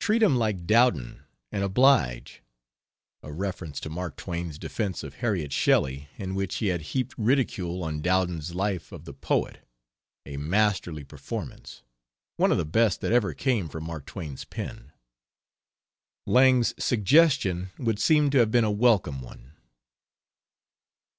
[0.00, 2.42] Treat him like Dowden, and oblige"
[3.22, 7.84] a reference to Mark Twain's defense of Harriet Shelley, in which he had heaped ridicule
[7.84, 9.58] on Dowden's Life of the Poet
[10.24, 11.82] a masterly performance;
[12.38, 14.90] one of the best that ever came from Mark Twain's pen.
[16.26, 19.52] Lang's suggestion would seem to have been a welcome one.